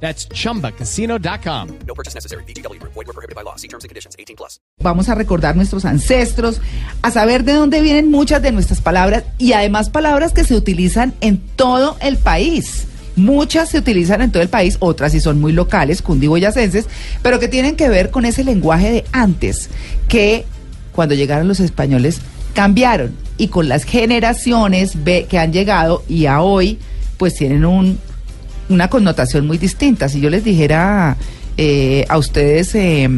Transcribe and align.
That's 0.00 0.28
chumbacasino.com. 0.28 1.68
No 1.86 1.94
purchase 1.94 2.14
necessary. 2.14 2.44
BGW. 2.44 2.80
Void 2.82 3.06
were 3.06 3.12
prohibited 3.12 3.34
by 3.34 3.42
law. 3.42 3.56
See 3.56 3.68
terms 3.68 3.84
and 3.84 3.88
conditions. 3.88 4.14
18 4.18 4.36
plus. 4.36 4.60
Vamos 4.80 5.08
a 5.08 5.14
recordar 5.14 5.56
nuestros 5.56 5.84
ancestros, 5.84 6.60
a 7.02 7.10
saber 7.10 7.44
de 7.44 7.54
dónde 7.54 7.80
vienen 7.80 8.10
muchas 8.10 8.42
de 8.42 8.52
nuestras 8.52 8.80
palabras 8.80 9.24
y 9.38 9.52
además 9.54 9.90
palabras 9.90 10.32
que 10.32 10.44
se 10.44 10.54
utilizan 10.54 11.14
en 11.20 11.38
todo 11.38 11.96
el 12.00 12.18
país. 12.18 12.86
Muchas 13.16 13.70
se 13.70 13.78
utilizan 13.78 14.20
en 14.20 14.30
todo 14.30 14.42
el 14.42 14.50
país, 14.50 14.76
otras 14.80 15.12
sí 15.12 15.20
son 15.20 15.40
muy 15.40 15.52
locales, 15.52 16.02
cundiboyacenses, 16.02 16.86
pero 17.22 17.40
que 17.40 17.48
tienen 17.48 17.74
que 17.74 17.88
ver 17.88 18.10
con 18.10 18.26
ese 18.26 18.44
lenguaje 18.44 18.90
de 18.90 19.04
antes, 19.12 19.70
que 20.06 20.44
cuando 20.92 21.14
llegaron 21.14 21.48
los 21.48 21.60
españoles 21.60 22.20
cambiaron 22.52 23.16
y 23.38 23.48
con 23.48 23.70
las 23.70 23.84
generaciones 23.84 24.92
que 25.04 25.38
han 25.38 25.52
llegado 25.54 26.04
y 26.08 26.26
a 26.26 26.42
hoy, 26.42 26.78
pues 27.16 27.34
tienen 27.34 27.64
un, 27.64 27.98
una 28.68 28.88
connotación 28.88 29.46
muy 29.46 29.58
distinta. 29.58 30.08
Si 30.08 30.20
yo 30.20 30.30
les 30.30 30.44
dijera 30.44 31.16
eh, 31.56 32.04
a 32.08 32.18
ustedes, 32.18 32.74
eh, 32.74 33.08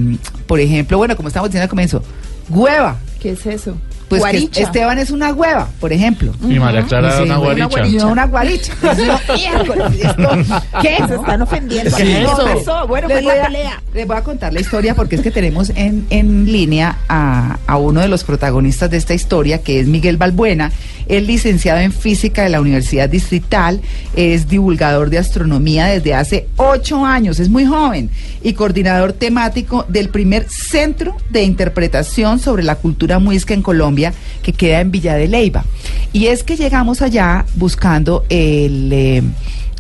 por 0.47 0.61
ejemplo, 0.61 0.99
bueno, 0.99 1.17
como 1.17 1.29
estamos 1.29 1.51
diciendo 1.51 1.65
al 1.65 1.71
comienzo, 1.71 2.03
hueva, 2.49 2.99
¿Qué 3.21 3.31
es 3.31 3.47
eso? 3.47 3.77
Pues 4.09 4.23
que. 4.25 4.49
Esteban 4.63 4.99
es 4.99 5.11
una 5.11 5.33
hueva, 5.33 5.69
por 5.81 5.93
ejemplo. 5.93 6.33
Y 6.49 6.59
María 6.59 6.83
Clara 6.85 7.17
Sí, 7.19 7.23
una 7.25 7.37
guaricha. 7.37 7.87
Y 7.87 7.97
una 7.99 8.27
guaricha. 8.27 8.73
¿Qué? 10.83 10.97
Se 11.09 11.15
están 11.15 11.43
ofendiendo. 11.43 11.97
¿Qué 11.97 12.19
es 12.19 12.23
No, 12.25 12.33
eso? 12.33 12.45
pasó. 12.65 12.87
Bueno, 12.87 13.09
les, 13.09 13.19
fue 13.23 13.27
voy 13.27 13.37
la 13.39 13.43
a, 13.43 13.47
pelea. 13.47 13.83
les 13.95 14.07
voy 14.07 14.17
a 14.17 14.23
contar 14.25 14.53
la 14.53 14.61
historia 14.61 14.95
porque 14.95 15.17
es 15.17 15.23
que 15.23 15.31
tenemos 15.31 15.71
en, 15.71 16.07
en 16.11 16.47
línea 16.51 16.99
a, 17.09 17.59
a 17.67 17.77
uno 17.79 18.01
de 18.01 18.09
los 18.09 18.25
protagonistas 18.25 18.91
de 18.91 18.97
esta 18.97 19.15
historia, 19.15 19.63
que 19.63 19.81
es 19.81 19.87
Miguel 19.87 20.17
Balbuena. 20.17 20.73
Es 21.07 21.23
licenciado 21.27 21.81
en 21.81 21.93
física 21.93 22.43
de 22.43 22.51
la 22.51 22.61
Universidad 22.61 23.09
Distrital, 23.09 23.81
es 24.15 24.47
divulgador 24.49 25.09
de 25.09 25.17
astronomía 25.17 25.87
desde 25.87 26.15
hace 26.15 26.49
ocho 26.57 27.07
años, 27.07 27.41
es 27.41 27.49
muy 27.49 27.65
joven, 27.65 28.11
y 28.43 28.53
coordinador 28.53 29.15
temático 29.15 29.87
del 29.89 30.11
primer 30.11 30.47
centro 30.51 31.17
de 31.31 31.45
interpretación 31.45 32.39
sobre 32.39 32.63
la 32.63 32.75
cultura 32.75 33.19
muisca 33.21 33.55
en 33.55 33.63
Colombia, 33.63 33.98
que 34.43 34.53
queda 34.53 34.81
en 34.81 34.91
Villa 34.91 35.15
de 35.15 35.29
Leyva. 35.29 35.65
Y 36.13 36.27
es 36.27 36.43
que 36.45 36.57
llegamos 36.57 37.03
allá 37.03 37.45
buscando 37.55 38.25
el... 38.29 38.91
eh, 38.93 39.23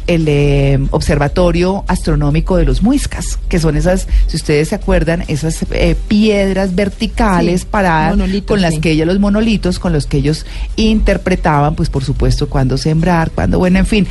el 0.06 0.24
eh, 0.26 0.78
Observatorio 0.90 1.84
Astronómico 1.86 2.56
de 2.56 2.64
los 2.64 2.82
Muiscas, 2.82 3.38
que 3.50 3.58
son 3.58 3.76
esas, 3.76 4.08
si 4.26 4.36
ustedes 4.36 4.68
se 4.68 4.74
acuerdan, 4.74 5.22
esas 5.28 5.66
eh, 5.70 5.96
piedras 6.08 6.74
verticales 6.74 7.60
Sí, 7.60 7.66
paradas 7.70 8.16
con 8.46 8.62
las 8.62 8.76
sí. 8.76 8.80
que 8.80 8.92
ellos, 8.92 9.06
los 9.06 9.18
monolitos, 9.18 9.78
con 9.78 9.92
los 9.92 10.06
que 10.06 10.16
ellos 10.16 10.46
interpretaban, 10.76 11.74
pues 11.74 11.90
por 11.90 12.04
supuesto, 12.04 12.48
cuándo 12.48 12.78
sembrar, 12.78 13.30
cuándo, 13.32 13.58
bueno, 13.58 13.80
en 13.80 13.86
fin. 13.86 14.06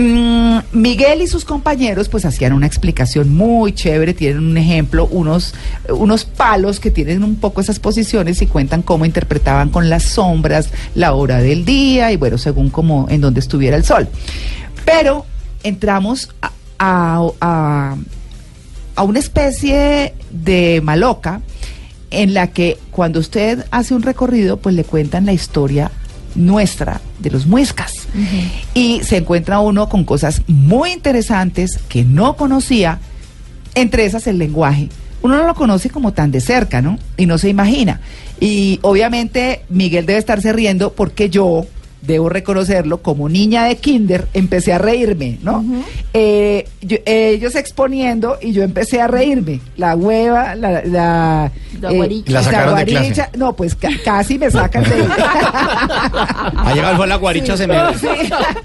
Mm, 0.00 0.58
Miguel 0.74 1.22
y 1.22 1.26
sus 1.26 1.44
compañeros 1.44 2.08
pues 2.08 2.24
hacían 2.24 2.52
una 2.52 2.68
explicación 2.68 3.34
muy 3.34 3.72
chévere, 3.72 4.14
tienen 4.14 4.38
un 4.38 4.56
ejemplo, 4.56 5.06
unos, 5.10 5.54
unos 5.88 6.24
palos 6.24 6.78
que 6.78 6.92
tienen 6.92 7.24
un 7.24 7.34
poco 7.34 7.60
esas 7.60 7.80
posiciones 7.80 8.40
y 8.40 8.46
cuentan 8.46 8.82
cómo 8.82 9.04
interpretaban 9.06 9.70
con 9.70 9.90
las 9.90 10.04
sombras 10.04 10.68
la 10.94 11.14
hora 11.14 11.38
del 11.38 11.64
día 11.64 12.12
y 12.12 12.16
bueno, 12.16 12.38
según 12.38 12.70
como 12.70 13.08
en 13.10 13.20
donde 13.20 13.40
estuviera 13.40 13.76
el 13.76 13.82
sol. 13.84 14.08
Pero 14.84 15.26
entramos 15.64 16.30
a, 16.42 16.52
a- 16.78 17.96
a- 18.94 19.02
una 19.02 19.18
especie 19.18 20.14
de 20.30 20.80
maloca 20.80 21.40
en 22.12 22.34
la 22.34 22.46
que 22.52 22.78
cuando 22.92 23.18
usted 23.18 23.64
hace 23.72 23.94
un 23.94 24.02
recorrido, 24.02 24.58
pues 24.58 24.76
le 24.76 24.84
cuentan 24.84 25.26
la 25.26 25.32
historia 25.32 25.90
nuestra 26.36 27.00
de 27.18 27.30
los 27.30 27.46
Y 28.74 29.00
se 29.02 29.18
encuentra 29.18 29.60
uno 29.60 29.88
con 29.88 30.04
cosas 30.04 30.42
muy 30.46 30.92
interesantes 30.92 31.78
que 31.88 32.04
no 32.04 32.36
conocía, 32.36 32.98
entre 33.74 34.04
esas 34.04 34.26
el 34.26 34.38
lenguaje. 34.38 34.88
Uno 35.22 35.36
no 35.36 35.46
lo 35.46 35.54
conoce 35.54 35.90
como 35.90 36.12
tan 36.12 36.30
de 36.30 36.40
cerca, 36.40 36.80
¿no? 36.80 36.98
Y 37.16 37.26
no 37.26 37.38
se 37.38 37.48
imagina. 37.48 38.00
Y 38.40 38.78
obviamente 38.82 39.64
Miguel 39.68 40.06
debe 40.06 40.18
estarse 40.18 40.52
riendo 40.52 40.92
porque 40.92 41.28
yo, 41.28 41.66
debo 42.02 42.28
reconocerlo, 42.28 43.02
como 43.02 43.28
niña 43.28 43.64
de 43.64 43.76
kinder, 43.76 44.28
empecé 44.32 44.72
a 44.72 44.78
reírme, 44.78 45.38
¿no? 45.42 45.64
Eh, 46.14 46.66
yo- 46.80 46.96
ellos 47.04 47.54
exponiendo 47.56 48.38
y 48.40 48.52
yo 48.52 48.62
empecé 48.62 49.00
a 49.00 49.06
reírme. 49.08 49.60
La 49.76 49.94
hueva, 49.96 50.54
la... 50.54 50.82
La, 50.84 51.52
La 51.80 51.90
guaricha. 51.92 52.30
Y 52.30 52.32
la 52.32 52.42
sacaron 52.42 52.76
de 52.76 52.84
clase. 52.84 53.04
guaricha, 53.08 53.30
No, 53.36 53.54
pues 53.54 53.74
ca- 53.74 53.88
casi 54.04 54.38
me 54.38 54.50
sacan 54.50 54.84
de... 54.84 54.90
Ha 56.56 56.72
llegado 56.74 57.06
la 57.06 57.16
guaricha, 57.16 57.56
se 57.56 57.66
me, 57.66 57.74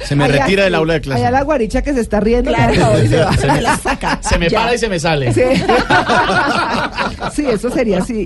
se 0.06 0.16
me 0.16 0.26
Allá- 0.26 0.40
retira 0.42 0.64
del 0.66 0.76
aula 0.76 0.94
de 0.94 1.02
clase. 1.02 1.22
Allá 1.22 1.32
la 1.32 1.42
guaricha 1.44 1.82
que 1.82 1.94
se 1.94 2.02
está 2.02 2.20
riendo. 2.20 2.52
Claro, 2.52 2.74
se 3.08 3.18
va. 3.18 3.34
Se 3.38 3.48
me, 3.48 3.62
se 4.22 4.38
me 4.40 4.50
Ya. 4.50 4.60
para 4.60 4.76
y 4.76 4.78
se 4.78 4.90
me 4.90 5.00
sale. 5.00 5.34
Sí. 5.34 5.42
Sí, 7.34 7.46
eso 7.48 7.70
sería 7.70 8.00
así, 8.00 8.24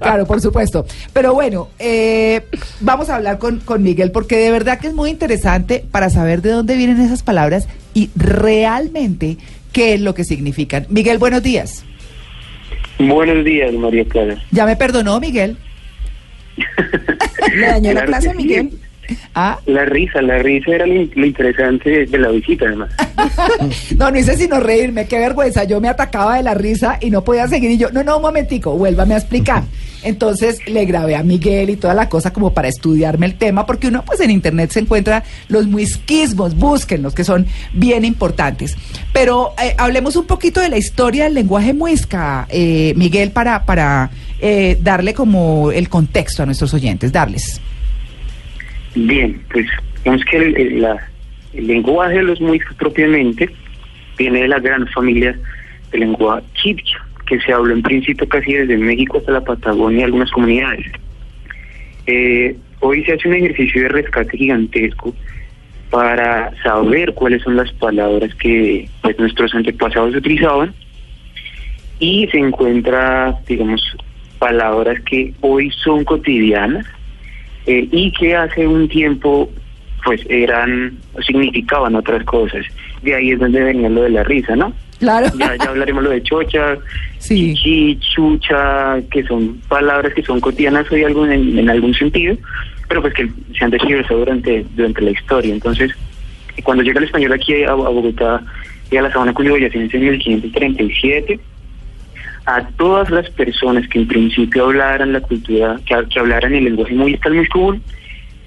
claro, 0.00 0.26
por 0.26 0.40
supuesto. 0.40 0.84
Pero 1.12 1.32
bueno, 1.34 1.68
eh, 1.78 2.44
vamos 2.80 3.08
a 3.08 3.16
hablar 3.16 3.38
con, 3.38 3.60
con 3.60 3.82
Miguel 3.82 4.10
porque 4.10 4.36
de 4.36 4.49
verdad 4.50 4.78
que 4.78 4.88
es 4.88 4.94
muy 4.94 5.10
interesante 5.10 5.84
para 5.90 6.10
saber 6.10 6.42
de 6.42 6.50
dónde 6.50 6.76
vienen 6.76 7.00
esas 7.00 7.22
palabras 7.22 7.68
y 7.94 8.10
realmente 8.16 9.36
qué 9.72 9.94
es 9.94 10.00
lo 10.00 10.14
que 10.14 10.24
significan. 10.24 10.86
Miguel, 10.88 11.18
buenos 11.18 11.42
días. 11.42 11.84
Buenos 12.98 13.44
días, 13.44 13.72
María 13.74 14.04
Clara. 14.04 14.42
¿Ya 14.50 14.66
me 14.66 14.76
perdonó, 14.76 15.20
Miguel? 15.20 15.56
¿Le 17.54 17.66
dañó 17.66 17.92
la 17.92 18.04
Claro 18.04 18.06
clase, 18.06 18.36
que 18.36 18.60
sí. 18.60 18.78
Ah, 19.34 19.58
La 19.66 19.84
risa, 19.84 20.20
la 20.22 20.38
risa 20.38 20.72
era 20.72 20.86
lo, 20.86 20.94
lo 21.14 21.26
interesante 21.26 21.90
de, 21.90 22.06
de 22.06 22.18
la 22.18 22.28
visita, 22.30 22.66
además. 22.66 22.90
no, 23.96 24.10
no 24.10 24.18
hice 24.18 24.36
sino 24.36 24.60
reírme, 24.60 25.06
qué 25.06 25.18
vergüenza. 25.18 25.64
Yo 25.64 25.80
me 25.80 25.88
atacaba 25.88 26.36
de 26.36 26.42
la 26.42 26.54
risa 26.54 26.98
y 27.00 27.10
no 27.10 27.22
podía 27.22 27.46
seguir. 27.48 27.70
Y 27.70 27.78
yo, 27.78 27.90
no, 27.90 28.02
no, 28.02 28.16
un 28.16 28.22
momentico, 28.22 28.76
vuélvame 28.76 29.14
a 29.14 29.18
explicar. 29.18 29.62
Entonces 30.02 30.66
le 30.66 30.84
grabé 30.84 31.16
a 31.16 31.22
Miguel 31.22 31.70
y 31.70 31.76
toda 31.76 31.94
la 31.94 32.08
cosa 32.08 32.32
como 32.32 32.52
para 32.54 32.68
estudiarme 32.68 33.26
el 33.26 33.34
tema, 33.34 33.66
porque 33.66 33.88
uno 33.88 34.02
pues 34.04 34.20
en 34.20 34.30
internet 34.30 34.70
se 34.70 34.80
encuentra 34.80 35.24
los 35.48 35.66
muisquismos, 35.66 36.56
búsquenlos, 36.56 37.14
que 37.14 37.24
son 37.24 37.46
bien 37.72 38.04
importantes. 38.04 38.76
Pero 39.12 39.52
eh, 39.62 39.74
hablemos 39.76 40.16
un 40.16 40.26
poquito 40.26 40.60
de 40.60 40.68
la 40.68 40.78
historia 40.78 41.24
del 41.24 41.34
lenguaje 41.34 41.74
muisca, 41.74 42.46
eh, 42.48 42.94
Miguel, 42.96 43.30
para, 43.30 43.64
para 43.64 44.10
eh, 44.40 44.78
darle 44.80 45.12
como 45.12 45.70
el 45.70 45.88
contexto 45.88 46.42
a 46.42 46.46
nuestros 46.46 46.72
oyentes, 46.72 47.12
darles. 47.12 47.60
Bien, 48.94 49.40
pues 49.52 49.66
vemos 50.04 50.24
que 50.24 50.36
el, 50.36 50.86
lenguaje 51.52 52.16
de 52.16 52.22
los 52.22 52.40
muiscas 52.40 52.74
propiamente 52.74 53.48
viene 54.16 54.42
de 54.42 54.48
la 54.48 54.58
gran 54.58 54.86
familia 54.88 55.38
de 55.90 55.98
lengua 55.98 56.42
chibcha, 56.54 56.98
que 57.26 57.40
se 57.40 57.52
habló 57.52 57.72
en 57.72 57.82
principio 57.82 58.28
casi 58.28 58.52
desde 58.52 58.76
México 58.76 59.18
hasta 59.18 59.32
la 59.32 59.44
Patagonia 59.44 60.00
y 60.00 60.04
algunas 60.04 60.30
comunidades. 60.30 60.86
Eh, 62.06 62.56
hoy 62.80 63.04
se 63.04 63.12
hace 63.12 63.28
un 63.28 63.34
ejercicio 63.34 63.82
de 63.82 63.88
rescate 63.88 64.36
gigantesco 64.36 65.14
para 65.90 66.52
saber 66.62 67.14
cuáles 67.14 67.42
son 67.42 67.56
las 67.56 67.72
palabras 67.72 68.34
que 68.36 68.88
pues, 69.02 69.18
nuestros 69.18 69.54
antepasados 69.54 70.14
utilizaban 70.14 70.72
y 71.98 72.28
se 72.28 72.38
encuentra, 72.38 73.38
digamos, 73.46 73.82
palabras 74.38 75.00
que 75.02 75.34
hoy 75.40 75.70
son 75.70 76.04
cotidianas 76.04 76.86
eh, 77.66 77.88
y 77.90 78.12
que 78.12 78.34
hace 78.36 78.66
un 78.66 78.88
tiempo 78.88 79.50
pues 80.04 80.22
eran 80.30 80.96
o 81.14 81.22
significaban 81.22 81.94
otras 81.94 82.24
cosas. 82.24 82.64
De 83.02 83.14
ahí 83.14 83.32
es 83.32 83.38
donde 83.38 83.62
venía 83.62 83.88
lo 83.88 84.02
de 84.02 84.10
la 84.10 84.24
risa, 84.24 84.56
¿no? 84.56 84.72
Claro. 84.98 85.26
Ya, 85.38 85.56
ya 85.56 85.64
hablaremos 85.70 86.02
lo 86.04 86.10
de 86.10 86.22
chocha, 86.22 86.76
Sí. 87.18 87.54
chichi, 87.54 87.98
chucha, 88.14 88.98
que 89.10 89.22
son 89.24 89.60
palabras 89.68 90.14
que 90.14 90.22
son 90.22 90.40
cotidianas 90.40 90.90
hoy 90.90 91.04
algún, 91.04 91.30
en, 91.30 91.58
en 91.58 91.68
algún 91.68 91.92
sentido, 91.94 92.36
pero 92.88 93.02
pues 93.02 93.12
que 93.14 93.30
se 93.58 93.64
han 93.64 93.70
descrito 93.70 94.16
durante, 94.16 94.64
durante 94.74 95.02
la 95.02 95.10
historia. 95.10 95.52
Entonces, 95.52 95.92
cuando 96.64 96.82
llega 96.82 96.98
el 96.98 97.04
español 97.06 97.32
aquí 97.32 97.62
a, 97.62 97.70
a 97.70 97.74
Bogotá 97.74 98.42
y 98.90 98.96
a 98.96 99.02
la 99.02 99.12
sabana 99.12 99.32
cundiboyacense 99.34 99.96
en 99.96 100.02
1537, 100.10 101.40
a 102.56 102.66
todas 102.76 103.10
las 103.10 103.30
personas 103.30 103.86
que 103.88 104.00
en 104.00 104.08
principio 104.08 104.64
hablaran 104.64 105.12
la 105.12 105.20
cultura, 105.20 105.78
que, 105.86 106.18
hablaran 106.18 106.52
el 106.52 106.64
lenguaje 106.64 106.94
muy 106.94 107.18
muy 107.30 107.46
común, 107.46 107.82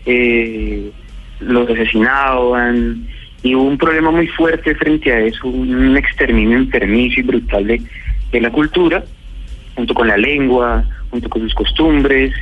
eh, 0.05 0.91
los 1.39 1.69
asesinaban 1.69 3.07
y 3.43 3.55
hubo 3.55 3.63
un 3.63 3.77
problema 3.77 4.11
muy 4.11 4.27
fuerte 4.27 4.75
frente 4.75 5.11
a 5.11 5.19
eso, 5.21 5.47
un 5.47 5.95
exterminio 5.95 6.57
enfermizo 6.57 7.21
y 7.21 7.23
brutal 7.23 7.65
de, 7.65 7.81
de 8.31 8.41
la 8.41 8.49
cultura 8.51 9.03
junto 9.75 9.93
con 9.93 10.07
la 10.09 10.17
lengua, 10.17 10.83
junto 11.09 11.29
con 11.29 11.41
sus 11.43 11.53
costumbres. 11.53 12.33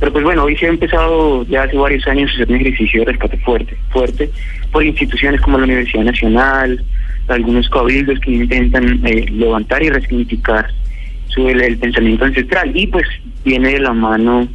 Pero 0.00 0.12
pues 0.12 0.24
bueno, 0.24 0.42
hoy 0.42 0.56
se 0.56 0.66
ha 0.66 0.70
empezado 0.70 1.44
ya 1.46 1.62
hace 1.62 1.76
varios 1.76 2.04
años 2.08 2.28
a 2.30 2.34
hacer 2.34 2.48
un 2.48 2.56
ejercicio 2.56 3.00
de 3.00 3.12
rescate 3.12 3.38
fuerte, 3.38 3.76
fuerte, 3.90 4.30
por 4.72 4.84
instituciones 4.84 5.40
como 5.40 5.58
la 5.58 5.64
Universidad 5.64 6.02
Nacional, 6.02 6.84
algunos 7.28 7.68
cabildos 7.68 8.18
que 8.18 8.32
intentan 8.32 9.00
eh, 9.06 9.26
levantar 9.30 9.80
y 9.84 9.90
resignificar 9.90 10.68
su, 11.34 11.48
el, 11.48 11.60
el 11.62 11.76
pensamiento 11.78 12.24
ancestral. 12.24 12.70
Y 12.76 12.86
pues 12.86 13.06
viene 13.44 13.72
de 13.72 13.80
la 13.80 13.92
mano 13.92 14.46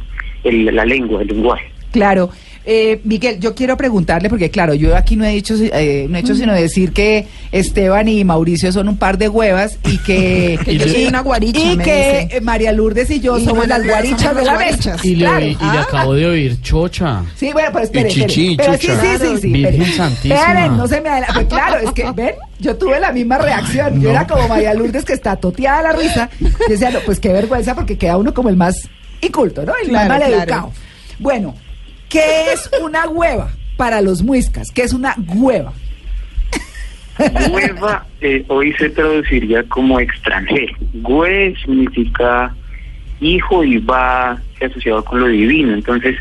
el- 0.44 0.74
la 0.74 0.84
lengua, 0.84 1.22
el 1.22 1.28
lenguaje. 1.28 1.70
Claro. 1.92 2.30
Eh, 2.66 3.00
Miguel, 3.04 3.40
yo 3.40 3.54
quiero 3.54 3.76
preguntarle, 3.76 4.28
porque 4.28 4.50
claro, 4.50 4.74
yo 4.74 4.94
aquí 4.94 5.16
no 5.16 5.24
he 5.24 5.30
dicho, 5.30 5.54
eh, 5.58 6.06
no 6.10 6.16
he 6.18 6.20
hecho 6.20 6.34
sino 6.34 6.52
decir 6.52 6.92
que 6.92 7.26
Esteban 7.52 8.06
y 8.08 8.22
Mauricio 8.22 8.70
son 8.70 8.88
un 8.88 8.98
par 8.98 9.16
de 9.16 9.28
huevas 9.30 9.78
y 9.86 9.96
que, 9.98 10.58
Que 10.64 10.76
yo 10.76 10.86
soy 10.86 11.06
una 11.06 11.20
guaricha, 11.20 11.58
y 11.58 11.76
me 11.78 11.82
que 11.84 12.20
dice. 12.24 12.36
eh, 12.36 12.40
María 12.42 12.70
Lourdes 12.72 13.10
y 13.10 13.20
yo 13.20 13.38
Y 13.38 13.44
somos 13.46 13.66
las 13.66 13.82
guarichas 13.84 14.36
de 14.36 14.44
las 14.44 14.52
la 14.52 14.58
mesa. 14.58 14.96
Y 15.02 15.14
le, 15.16 15.24
Claro. 15.24 15.46
y 15.46 15.50
le 15.54 15.56
Ah. 15.62 15.86
acabo 15.88 16.14
de 16.14 16.26
oír 16.26 16.60
chocha. 16.60 17.22
Sí, 17.34 17.50
bueno, 17.52 17.70
pero 17.72 17.84
espere, 17.84 18.10
Y 18.10 18.12
chichi, 18.12 18.50
espere. 18.52 18.78
Pero 18.78 19.00
sí, 19.02 19.08
sí, 19.18 19.26
sí, 19.26 19.40
sí. 19.40 19.48
Virgen. 19.52 19.84
Santísima. 19.94 20.34
Esperen, 20.34 20.76
no 20.76 20.86
se 20.86 21.00
me 21.00 21.08
adelante. 21.08 21.34
Pues 21.34 21.46
claro, 21.48 21.78
es 21.78 21.92
que, 21.92 22.10
ven, 22.14 22.34
yo 22.58 22.76
tuve 22.76 23.00
la 23.00 23.10
misma 23.10 23.38
reacción. 23.38 24.00
Yo 24.02 24.10
era 24.10 24.26
como 24.26 24.46
María 24.48 24.74
Lourdes 24.74 25.04
que 25.06 25.14
está 25.14 25.34
toteada 25.36 25.78
de 25.78 25.82
la 25.84 25.92
risa. 25.94 26.30
Yo 26.38 26.48
decía, 26.68 26.90
no, 26.90 26.98
pues 27.06 27.18
qué 27.20 27.32
vergüenza 27.32 27.74
porque 27.74 27.96
queda 27.96 28.18
uno 28.18 28.34
como 28.34 28.50
el 28.50 28.56
más 28.56 28.76
inculto, 29.22 29.64
¿no? 29.64 29.72
El 29.82 29.88
Claro, 29.88 30.08
más 30.10 30.18
claro. 30.18 30.32
maleducado. 30.32 30.72
Bueno, 31.18 31.54
¿qué 32.10 32.52
es 32.52 32.70
una 32.82 33.08
hueva 33.08 33.50
para 33.78 34.02
los 34.02 34.22
muiscas? 34.22 34.70
¿Qué 34.72 34.82
es 34.82 34.92
una 34.92 35.14
hueva? 35.34 35.72
Hueva 37.50 38.06
eh, 38.20 38.44
hoy 38.48 38.72
se 38.74 38.88
traduciría 38.90 39.62
como 39.64 40.00
extranjero. 40.00 40.74
Hue 41.02 41.54
significa 41.64 42.54
hijo 43.20 43.62
y 43.64 43.78
va 43.78 44.38
asociado 44.60 45.04
con 45.04 45.20
lo 45.20 45.26
divino. 45.26 45.74
Entonces, 45.74 46.16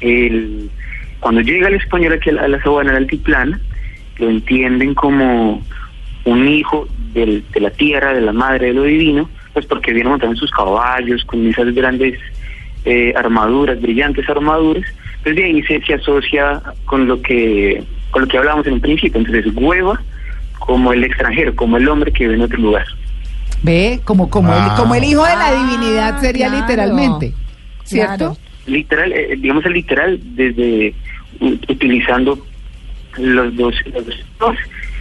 el, 0.00 0.70
cuando 1.18 1.40
llega 1.40 1.68
el 1.68 1.74
español 1.74 2.12
aquí 2.12 2.30
a 2.30 2.46
la, 2.48 2.62
sabana 2.62 2.92
del 2.92 3.02
altiplano, 3.04 3.58
lo 4.18 4.30
entienden 4.30 4.94
como 4.94 5.62
un 6.24 6.48
hijo 6.48 6.86
del- 7.12 7.44
de 7.52 7.60
la 7.60 7.70
tierra, 7.70 8.12
de 8.14 8.20
la 8.20 8.32
madre, 8.32 8.68
de 8.68 8.74
lo 8.74 8.82
divino, 8.84 9.28
pues 9.52 9.66
porque 9.66 9.92
viene 9.92 10.10
montado 10.10 10.30
en 10.32 10.38
sus 10.38 10.50
caballos, 10.52 11.24
con 11.24 11.44
esas 11.48 11.74
grandes 11.74 12.18
eh, 12.84 13.12
armaduras, 13.16 13.80
brillantes 13.80 14.28
armaduras, 14.28 14.84
de 15.24 15.44
ahí 15.44 15.62
se, 15.62 15.80
se 15.82 15.94
asocia 15.94 16.62
con 16.86 17.06
lo 17.06 17.20
que 17.22 17.82
con 18.10 18.22
lo 18.22 18.28
que 18.28 18.38
hablábamos 18.38 18.66
en 18.66 18.74
un 18.74 18.80
principio. 18.80 19.20
Entonces, 19.20 19.46
hueva 19.54 20.00
como 20.58 20.92
el 20.92 21.04
extranjero, 21.04 21.54
como 21.54 21.76
el 21.76 21.88
hombre 21.88 22.12
que 22.12 22.24
vive 22.24 22.34
en 22.36 22.42
otro 22.42 22.58
lugar. 22.58 22.84
Ve, 23.62 24.00
como, 24.04 24.28
como, 24.30 24.52
el, 24.54 24.62
como 24.76 24.94
el 24.94 25.04
hijo 25.04 25.22
de 25.24 25.34
la 25.36 25.48
Ah, 25.48 25.54
divinidad 25.54 26.20
sería 26.20 26.46
claro. 26.48 26.60
literalmente. 26.62 27.32
¿Cierto? 27.84 28.16
Claro. 28.16 28.36
Literal, 28.66 29.12
eh, 29.12 29.36
digamos 29.38 29.64
el 29.66 29.72
literal, 29.74 30.20
desde 30.34 30.94
u- 31.40 31.58
utilizando 31.68 32.38
los 33.18 33.56
dos, 33.56 33.74
los 33.92 34.06
dos, 34.38 34.56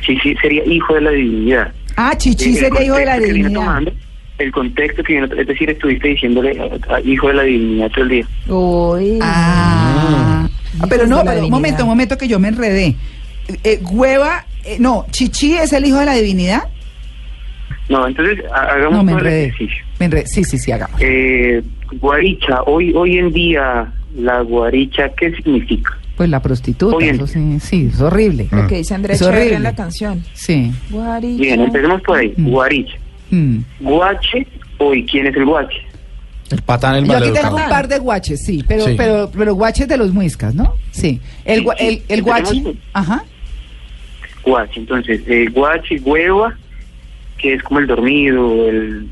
sí, 0.05 0.17
sí, 0.21 0.35
sería 0.41 0.65
hijo 0.65 0.93
de 0.95 1.01
la 1.01 1.11
divinidad. 1.11 1.71
Ah, 1.95 2.13
Chichi 2.17 2.53
sería 2.55 2.83
hijo 2.83 2.95
de 2.95 3.05
la 3.05 3.19
divinidad. 3.19 3.53
tomando, 3.53 3.91
el 4.39 4.51
contexto 4.51 5.03
que 5.03 5.13
viene, 5.13 5.27
es 5.37 5.47
decir, 5.47 5.69
estuviste 5.69 6.07
diciéndole 6.09 6.57
a- 6.89 6.95
a 6.95 7.01
hijo 7.01 7.27
de 7.27 7.33
la 7.35 7.43
divinidad 7.43 7.89
todo 7.91 8.03
el 8.03 8.09
día. 8.09 8.25
Uy. 8.47 9.19
Ah, 9.21 10.49
Ah, 10.81 10.85
pero 10.89 11.05
no, 11.07 11.23
pero 11.25 11.43
un 11.43 11.49
momento, 11.49 11.83
un 11.83 11.89
momento 11.89 12.17
que 12.17 12.27
yo 12.27 12.39
me 12.39 12.47
enredé. 12.47 12.95
Eh, 13.63 13.79
hueva, 13.91 14.45
eh, 14.63 14.77
no, 14.79 15.05
Chichi 15.11 15.53
es 15.57 15.73
el 15.73 15.85
hijo 15.85 15.97
de 15.99 16.05
la 16.05 16.13
divinidad. 16.13 16.63
No, 17.89 18.07
entonces 18.07 18.39
ha- 18.53 18.73
hagamos 18.75 19.03
No, 19.03 19.11
enredé. 19.11 19.45
ejercicio. 19.45 19.83
Me 19.99 20.05
enredé. 20.05 20.27
Sí, 20.27 20.43
sí, 20.43 20.57
sí, 20.57 20.71
hagamos. 20.71 21.01
Eh, 21.01 21.61
guaricha, 21.99 22.61
hoy, 22.63 22.93
hoy 22.95 23.17
en 23.17 23.31
día, 23.33 23.91
la 24.15 24.41
guaricha, 24.41 25.09
¿qué 25.17 25.31
significa? 25.35 25.97
Pues 26.15 26.29
la 26.29 26.41
prostituta, 26.41 26.95
Oye. 26.97 27.09
eso 27.11 27.25
sí, 27.27 27.59
sí, 27.59 27.89
es 27.91 27.99
horrible. 27.99 28.47
Lo 28.51 28.67
que 28.67 28.75
dice 28.77 28.93
Andrés 28.93 29.15
Es 29.15 29.21
Echeverría 29.21 29.41
horrible. 29.41 29.57
en 29.57 29.63
la 29.63 29.75
canción. 29.75 30.23
Sí. 30.33 30.71
Guaricha. 30.91 31.41
Bien, 31.41 31.61
empecemos 31.61 32.01
por 32.03 32.17
ahí. 32.19 32.33
Mm. 32.37 32.49
Guaricha. 32.49 32.97
Mm. 33.31 33.59
Guache, 33.81 34.47
hoy, 34.77 35.05
¿quién 35.05 35.27
es 35.27 35.35
el 35.35 35.45
guache? 35.45 35.77
El 36.49 36.61
patán, 36.63 36.95
el 36.95 37.05
Yo 37.05 37.15
aquí 37.17 37.31
tengo 37.31 37.55
un 37.55 37.69
par 37.69 37.87
de 37.87 37.99
guaches, 37.99 38.43
sí, 38.43 38.63
pero, 38.67 38.85
Sí. 38.85 38.95
pero, 38.97 39.29
pero 39.37 39.53
guaches 39.53 39.87
de 39.87 39.97
los 39.97 40.11
muiscas, 40.13 40.55
¿no? 40.55 40.73
Sí. 40.91 41.21
El, 41.45 41.59
Sí, 41.61 41.67
el, 41.79 42.01
el 42.07 42.21
guachi, 42.23 42.63
ajá. 42.93 43.23
Guache, 44.43 44.79
entonces, 44.79 45.21
eh, 45.27 45.47
guache, 45.53 45.99
hueva, 45.99 46.55
que 47.37 47.53
es 47.53 47.61
como 47.63 47.79
el 47.79 47.87
dormido, 47.87 48.67
el... 48.67 49.07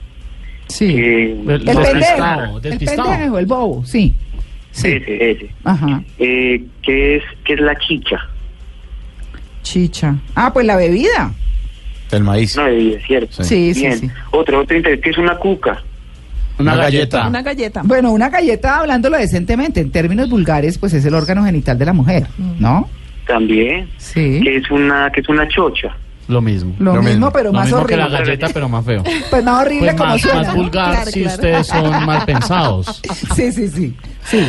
Sí. 0.68 0.86
eh, 0.98 1.32
El- 1.48 1.50
el 1.50 1.66
despistado, 1.66 2.60
pendejo, 2.62 2.92
el 2.92 2.96
pendejo, 2.98 3.38
el 3.40 3.46
bobo, 3.46 3.86
sí. 3.86 4.16
Sí. 4.72 4.88
Ese, 4.94 5.32
ese. 5.32 5.50
Ajá. 5.64 6.02
Eh, 6.20 6.64
¿qué, 6.82 7.18
es, 7.18 7.24
¿Qué 7.46 7.54
es 7.54 7.60
la 7.62 7.76
chicha? 7.78 8.18
Chicha. 9.64 10.16
Ah, 10.36 10.52
pues 10.54 10.66
la 10.66 10.76
bebida. 10.76 11.34
El 12.12 12.24
maíz. 12.24 12.56
Una 12.56 12.68
bebida, 12.68 13.00
¿cierto? 13.06 13.44
Sí, 13.44 13.74
sí, 13.74 13.82
Bien. 13.82 14.00
sí. 14.00 14.10
Otro, 14.32 14.62
otro 14.62 14.78
interés, 14.78 15.02
¿qué 15.02 15.10
es 15.10 15.18
una 15.18 15.36
cuca? 15.38 15.82
Una 16.60 16.76
galleta. 16.76 17.28
Una 17.28 17.42
galleta. 17.44 17.82
Bueno, 17.84 18.12
una 18.12 18.30
galleta, 18.30 18.80
hablándolo 18.80 19.18
decentemente, 19.18 19.80
en 19.82 19.92
términos 19.92 20.30
vulgares, 20.30 20.78
pues 20.78 20.94
es 20.94 21.06
el 21.06 21.14
órgano 21.14 21.44
genital 21.46 21.78
de 21.78 21.86
la 21.86 21.94
mujer, 21.94 22.26
¿no? 22.60 22.90
También. 23.28 23.90
Sí. 23.98 24.40
¿Qué 24.44 24.58
es 24.58 24.72
una, 24.72 25.12
qué 25.12 25.22
es 25.22 25.30
una 25.30 25.48
chocha? 25.50 25.96
Lo 26.30 26.42
mismo. 26.42 26.76
Lo, 26.80 26.86
Lo 26.96 27.02
mismo, 27.02 27.10
mismo. 27.12 27.32
pero 27.32 27.46
Lo 27.46 27.54
más 27.54 27.66
mismo 27.66 27.86
que 27.86 27.94
horrible. 27.94 28.10
la 28.12 28.20
galleta, 28.20 28.48
pero 28.54 28.68
más 28.68 28.86
feo. 28.86 29.04
Pues 29.30 29.44
más 29.44 29.62
horrible 29.66 29.88
Pues 29.88 29.96
como 29.96 30.10
más, 30.12 30.22
suena. 30.22 30.38
más 30.40 30.48
¿no? 30.48 30.54
vulgar 30.56 30.92
Claro, 30.94 31.12
si 31.12 31.20
claro. 31.22 31.36
ustedes 31.36 31.68
son 31.68 32.06
mal 32.06 32.26
pensados. 32.26 33.02
Sí, 33.36 33.52
sí, 33.52 33.68
sí. 33.70 33.96
Sí. 34.24 34.46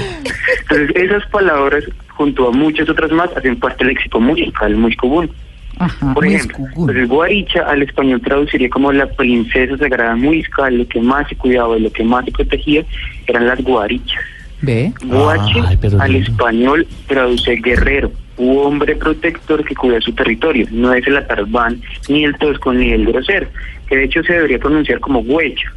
Entonces, 0.63 0.91
esas 0.97 1.27
palabras, 1.31 1.85
junto 2.17 2.49
a 2.49 2.53
muchas 2.53 2.89
otras 2.89 3.11
más, 3.13 3.29
hacen 3.37 3.59
parte 3.61 3.85
del 3.85 3.95
léxico 3.95 4.19
musical 4.19 4.75
muy 4.77 4.97
común. 4.97 5.31
Ajá. 5.79 6.15
Por 6.15 6.27
ejemplo, 6.27 6.57
escugun. 6.57 6.91
entonces 6.91 7.09
guaricha 7.09 7.61
al 7.63 7.83
español 7.83 8.21
traduciría 8.21 8.69
como 8.69 8.93
la 8.93 9.07
princesa 9.07 9.77
sagrada 9.77 10.17
muisca, 10.17 10.71
lo 10.71 10.87
que 10.89 11.01
más 11.01 11.29
se 11.29 11.37
cuidaba 11.37 11.77
y 11.79 11.83
lo 11.83 11.91
que 11.91 12.05
más 12.05 12.25
se 12.25 12.33
protegía 12.33 12.85
eran 13.27 13.47
las 13.47 13.63
guarichas. 13.63 14.23
Ve. 14.61 14.93
Guache 15.05 15.61
Ay, 15.65 15.79
al 16.01 16.17
español 16.17 16.87
traduce 17.07 17.57
guerrero, 17.57 18.11
u 18.37 18.59
hombre 18.59 18.97
protector 18.97 19.65
que 19.65 19.75
cuida 19.75 20.01
su 20.01 20.13
territorio. 20.13 20.67
No 20.71 20.93
es 20.93 21.07
el 21.07 21.17
atarbán, 21.17 21.81
ni 22.09 22.25
el 22.25 22.37
tosco, 22.39 22.73
ni 22.73 22.91
el 22.91 23.07
grosero, 23.07 23.47
que 23.89 23.97
de 23.97 24.05
hecho 24.05 24.23
se 24.25 24.33
debería 24.33 24.59
pronunciar 24.59 24.99
como 25.01 25.21
huecha. 25.21 25.73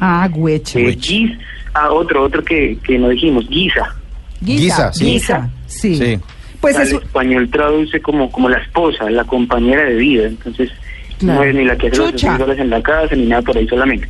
Ah, 0.00 0.28
huecha. 0.34 0.78
Eh, 0.78 0.96
guis, 0.96 1.32
ah, 1.72 1.90
otro, 1.90 2.24
otro 2.24 2.44
que, 2.44 2.76
que 2.84 2.98
no 2.98 3.08
dijimos, 3.08 3.48
guisa. 3.48 3.94
Guisa, 4.40 4.92
sí. 4.92 5.04
Guisa, 5.04 5.50
sí. 5.66 5.96
Sí. 5.96 6.18
Pues 6.60 6.76
al 6.76 6.88
español 6.88 7.48
traduce 7.50 8.00
como, 8.00 8.30
como 8.30 8.48
la 8.48 8.58
esposa, 8.58 9.08
la 9.10 9.24
compañera 9.24 9.84
de 9.84 9.94
vida. 9.94 10.26
Entonces, 10.26 10.70
Claro. 11.18 11.40
no 11.40 11.44
es 11.46 11.54
ni 11.54 11.64
la 11.64 11.76
que 11.76 11.86
hace 11.88 11.96
los 11.96 12.10
Chucha. 12.12 12.34
horas 12.42 12.58
en 12.58 12.68
la 12.70 12.82
casa, 12.82 13.14
ni 13.16 13.26
nada 13.26 13.40
por 13.42 13.56
ahí 13.56 13.66
solamente. 13.68 14.08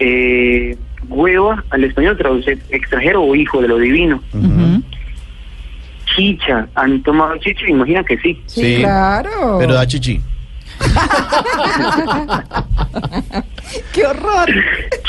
Eh, 0.00 0.76
hueva 1.08 1.62
al 1.70 1.84
español 1.84 2.16
traduce 2.18 2.58
extranjero 2.70 3.22
o 3.22 3.34
hijo 3.34 3.60
de 3.62 3.68
lo 3.68 3.78
divino. 3.78 4.20
Chicha, 6.16 6.66
¿han 6.74 7.02
tomado 7.02 7.36
chicha? 7.38 7.66
Imagina 7.68 8.02
que 8.02 8.16
sí. 8.18 8.42
Sí, 8.46 8.76
claro. 8.78 9.56
Pero 9.60 9.74
da 9.74 9.86
chichi. 9.86 10.20
¡Qué 13.92 14.06
horror! 14.06 14.48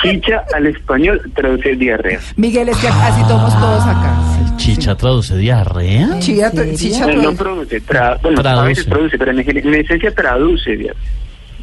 Chicha 0.01 0.43
al 0.55 0.67
español 0.67 1.21
traduce 1.35 1.75
diarrea. 1.75 2.19
Miguel, 2.35 2.69
es 2.69 2.77
que 2.77 2.87
así 2.87 3.21
tomamos 3.27 3.57
todos 3.59 3.83
acá. 3.85 4.16
Chicha 4.57 4.95
traduce 4.95 5.37
diarrea. 5.37 6.19
Chicha, 6.19 6.51
chicha, 6.75 7.07
No, 7.07 7.33
produce, 7.35 7.81
tra- 7.83 8.19
bueno, 8.21 8.39
a 8.39 8.43
Traduce. 8.43 8.67
veces 8.67 8.85
produce, 8.85 9.17
pero 9.17 9.31
en, 9.31 9.39
en 9.39 9.73
esencia 9.75 10.13
traduce 10.13 10.75
diarrea. 10.75 11.01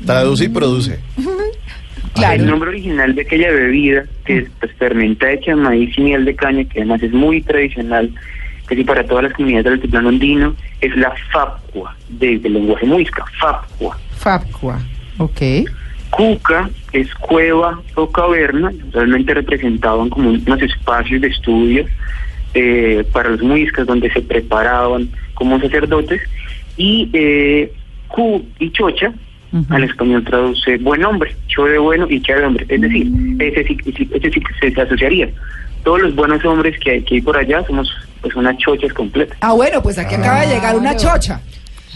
Traduce 0.05 0.45
y 0.45 0.49
produce. 0.49 1.01
El 2.15 2.21
claro. 2.21 2.45
nombre 2.45 2.69
original 2.71 3.13
de 3.17 3.23
aquella 3.23 3.51
bebida, 3.51 4.05
que 4.25 4.39
es 4.39 4.51
pues, 4.61 4.71
fermentada 4.79 5.33
hecha 5.33 5.51
de 5.51 5.57
maíz 5.57 5.99
y 5.99 6.01
miel 6.01 6.25
de 6.25 6.37
caña, 6.37 6.65
que 6.65 6.79
además 6.79 7.03
es 7.03 7.13
muy 7.13 7.43
tradicional, 7.43 8.09
casi 8.67 8.85
para 8.85 9.05
todas 9.05 9.25
las 9.25 9.33
comunidades 9.33 9.65
del 9.65 9.73
altiplano 9.75 10.09
andino, 10.11 10.55
es 10.81 10.97
la 10.97 11.13
fapcua, 11.33 11.97
desde 12.09 12.47
el 12.47 12.55
lenguaje 12.55 12.87
muisca, 12.87 13.25
fapcua. 13.41 13.99
Fapcua. 14.17 14.79
Ok. 15.19 15.41
Cuca 16.11 16.71
es 16.93 17.13
cueva 17.15 17.81
o 17.97 18.09
caverna, 18.09 18.71
realmente 18.93 19.35
representaban 19.35 20.09
como 20.09 20.31
unos 20.31 20.63
espacios 20.63 21.21
de 21.21 21.27
estudio 21.29 21.85
eh, 22.55 23.05
para 23.13 23.31
los 23.31 23.43
muiscas 23.43 23.87
donde 23.87 24.11
se 24.13 24.23
preparaban 24.23 25.09
como 25.35 25.61
sacerdotes 25.61 26.23
y 26.77 27.11
eh, 27.13 27.73
cu 28.09 28.45
y 28.59 28.71
chocha 28.71 29.13
al 29.69 29.85
español 29.85 30.25
traduce 30.25 30.79
buen 30.79 31.05
hombre, 31.05 31.37
cho 31.47 31.65
de 31.65 31.79
bueno 31.79 32.07
y 32.11 32.21
cha 32.21 32.35
de 32.35 32.45
hombre, 32.45 32.67
es 32.69 32.81
decir, 32.81 33.07
ese 33.39 33.65
sí, 33.65 33.79
ese, 34.13 34.31
sí 34.33 34.41
que 34.41 34.55
se, 34.61 34.75
se 34.75 34.81
asociaría. 34.81 35.29
Todos 35.85 36.01
los 36.01 36.15
buenos 36.17 36.45
hombres 36.45 36.77
que 36.81 36.91
hay, 36.91 37.03
que 37.03 37.17
hay 37.17 37.21
por 37.21 37.37
allá 37.37 37.65
somos 37.65 37.89
pues 38.21 38.35
unas 38.35 38.57
chochas 38.59 38.93
completas. 38.93 39.37
Ah, 39.41 39.53
bueno, 39.53 39.81
pues 39.83 39.97
aquí 39.99 40.17
acaba 40.17 40.41
de 40.41 40.55
llegar 40.55 40.77
una 40.77 40.97
chocha. 40.97 41.41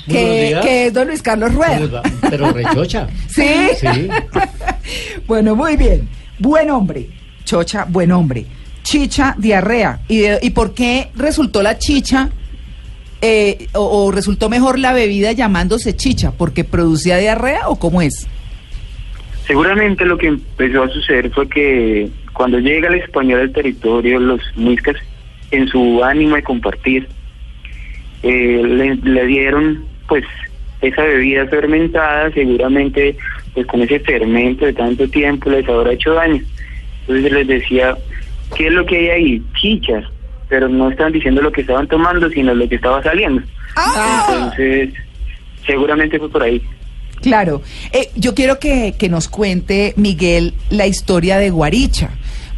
Que, 0.07 0.87
es 0.87 0.95
don 0.95 1.09
Luis 1.09 1.21
Carlos 1.21 1.53
Rueda. 1.55 2.03
Pero 2.31 2.53
rechocha. 2.53 3.09
¿Sí? 3.27 3.69
Sí. 3.77 4.09
bueno, 5.27 5.55
muy 5.55 5.77
bien. 5.77 6.09
buen 6.39 6.71
hombre, 6.71 7.09
chocha, 7.45 7.85
buen 7.89 8.13
hombre, 8.13 8.47
chicha, 8.89 9.35
diarrea. 9.37 10.01
¿Y, 10.09 10.23
y 10.41 10.51
por 10.51 10.73
qué 10.73 11.09
resultó 11.15 11.63
la 11.63 11.77
chicha 11.77 12.31
eh, 13.21 13.67
o, 13.75 14.07
o 14.07 14.11
resultó 14.11 14.49
mejor 14.49 14.79
la 14.79 14.95
bebida 14.95 15.33
llamándose 15.33 15.95
chicha? 15.95 16.33
¿Porque 16.33 16.65
producía 16.65 17.19
diarrea 17.19 17.69
o 17.69 17.79
cómo 17.79 18.01
es? 18.01 18.27
Seguramente 19.47 20.07
lo 20.07 20.17
que 20.17 20.29
empezó 20.29 20.85
a 20.85 20.89
suceder 20.89 21.31
fue 21.33 21.47
que 21.49 22.09
cuando 22.33 22.59
llega 22.61 22.89
el 22.89 22.95
español 22.95 23.41
al 23.41 23.53
territorio, 23.53 24.19
los 24.19 24.41
muiscas, 24.57 24.97
en 25.51 25.69
su 25.69 26.03
ánimo 26.03 26.37
de 26.37 26.43
compartir, 26.43 27.09
eh, 28.23 28.63
le, 28.65 28.95
le 28.97 29.27
dieron 29.27 29.85
pues 30.09 30.25
esa 30.81 31.03
bebida 31.03 31.47
fermentada, 31.47 32.31
seguramente 32.33 33.17
pues 33.53 33.67
con 33.67 33.83
ese 33.83 34.01
fermento 34.01 34.65
de 34.65 34.73
tanto 34.73 35.07
tiempo 35.09 35.51
les 35.51 35.69
habrá 35.69 35.93
hecho 35.93 36.15
daño. 36.15 36.43
Entonces 37.03 37.33
les 37.33 37.47
decía, 37.49 37.97
¿qué 38.57 38.67
es 38.69 38.73
lo 38.73 38.85
que 38.87 38.97
hay 38.97 39.09
ahí? 39.09 39.43
Chichas, 39.61 40.05
pero 40.49 40.69
no 40.69 40.91
estaban 40.91 41.13
diciendo 41.13 41.43
lo 41.43 41.53
que 41.53 41.63
estaban 41.63 41.87
tomando, 41.89 42.29
sino 42.31 42.55
lo 42.55 42.69
que 42.69 42.77
estaba 42.77 43.03
saliendo. 43.03 43.43
Entonces, 44.29 44.95
seguramente 45.67 46.19
fue 46.19 46.31
por 46.31 46.43
ahí. 46.43 46.63
Claro. 47.21 47.63
Eh, 47.93 48.11
yo 48.15 48.35
quiero 48.35 48.59
que, 48.59 48.95
que 48.99 49.09
nos 49.09 49.29
cuente, 49.29 49.93
Miguel, 49.97 50.55
la 50.71 50.87
historia 50.87 51.39
de 51.39 51.51
Guaricha. 51.51 52.11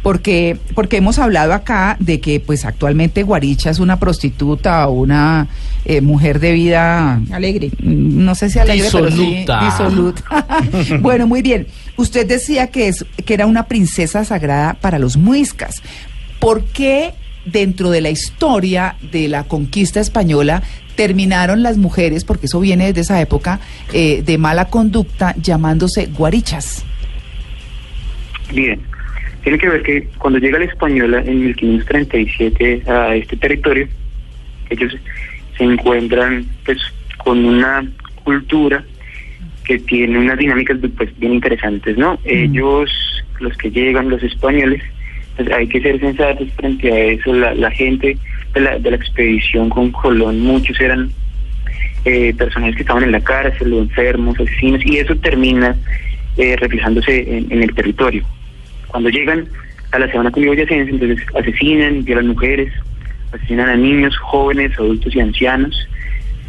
Porque, 0.03 0.57
porque 0.73 0.97
hemos 0.97 1.19
hablado 1.19 1.53
acá 1.53 1.95
de 1.99 2.19
que 2.19 2.39
pues 2.39 2.65
actualmente 2.65 3.21
Guaricha 3.21 3.69
es 3.69 3.79
una 3.79 3.99
prostituta 3.99 4.87
o 4.87 4.93
una 4.93 5.47
eh, 5.85 6.01
mujer 6.01 6.39
de 6.39 6.53
vida 6.53 7.21
alegre. 7.31 7.69
No 7.81 8.33
sé 8.33 8.49
si 8.49 8.57
alegre, 8.57 8.87
pero 8.91 9.11
sí 9.11 9.17
Disoluta. 9.17 9.65
disoluta. 9.65 10.45
bueno, 11.01 11.27
muy 11.27 11.41
bien. 11.43 11.67
Usted 11.97 12.25
decía 12.27 12.67
que 12.67 12.87
es 12.87 13.05
que 13.25 13.33
era 13.33 13.45
una 13.45 13.67
princesa 13.67 14.25
sagrada 14.25 14.73
para 14.73 14.97
los 14.97 15.17
muiscas. 15.17 15.83
¿Por 16.39 16.63
qué 16.63 17.13
dentro 17.45 17.91
de 17.91 18.01
la 18.01 18.09
historia 18.09 18.95
de 19.11 19.27
la 19.27 19.43
conquista 19.43 19.99
española 19.99 20.63
terminaron 20.95 21.63
las 21.63 21.77
mujeres, 21.77 22.23
porque 22.25 22.47
eso 22.47 22.59
viene 22.59 22.87
desde 22.87 23.01
esa 23.01 23.21
época, 23.21 23.59
eh, 23.93 24.23
de 24.25 24.37
mala 24.37 24.65
conducta, 24.65 25.35
llamándose 25.41 26.07
guarichas? 26.07 26.83
Bien, 28.53 28.81
tiene 29.43 29.57
que 29.57 29.69
ver 29.69 29.83
que 29.83 30.07
cuando 30.17 30.39
llega 30.39 30.59
la 30.59 30.65
española 30.65 31.23
en 31.25 31.45
1537 31.45 32.83
a 32.87 33.15
este 33.15 33.37
territorio, 33.37 33.87
ellos 34.69 34.95
se 35.57 35.63
encuentran 35.63 36.45
pues 36.65 36.77
con 37.17 37.43
una 37.43 37.83
cultura 38.23 38.83
que 39.63 39.79
tiene 39.79 40.19
unas 40.19 40.37
dinámicas 40.37 40.77
pues 40.97 41.17
bien 41.19 41.33
interesantes, 41.33 41.97
¿no? 41.97 42.19
Ellos, 42.23 42.89
los 43.39 43.55
que 43.57 43.71
llegan, 43.71 44.09
los 44.09 44.21
españoles, 44.23 44.81
pues 45.35 45.51
hay 45.51 45.67
que 45.67 45.81
ser 45.81 45.99
sensatos 45.99 46.47
frente 46.53 46.91
a 46.91 46.97
eso, 46.97 47.33
la, 47.33 47.53
la 47.55 47.71
gente 47.71 48.17
de 48.53 48.59
la, 48.59 48.79
de 48.79 48.91
la 48.91 48.97
expedición 48.97 49.69
con 49.69 49.91
Colón, 49.91 50.39
muchos 50.41 50.79
eran 50.79 51.11
eh, 52.05 52.33
personajes 52.35 52.75
que 52.75 52.81
estaban 52.81 53.03
en 53.03 53.11
la 53.11 53.21
cárcel, 53.21 53.73
o 53.73 53.79
enfermos, 53.79 54.39
asesinos, 54.39 54.85
y 54.85 54.97
eso 54.97 55.15
termina 55.15 55.75
eh, 56.37 56.55
reflejándose 56.57 57.37
en, 57.37 57.51
en 57.51 57.63
el 57.63 57.73
territorio. 57.73 58.25
Cuando 58.91 59.09
llegan 59.09 59.47
a 59.91 59.99
la 59.99 60.11
Sabana 60.11 60.31
Cundiboyacense, 60.31 60.91
entonces 60.91 61.25
asesinan, 61.33 62.03
violan 62.03 62.27
mujeres, 62.27 62.73
asesinan 63.31 63.69
a 63.69 63.75
niños, 63.75 64.17
jóvenes, 64.17 64.77
adultos 64.77 65.15
y 65.15 65.21
ancianos, 65.21 65.87